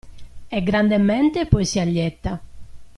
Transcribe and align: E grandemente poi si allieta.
E 0.55 0.57
grandemente 0.63 1.45
poi 1.45 1.63
si 1.63 1.77
allieta. 1.79 2.41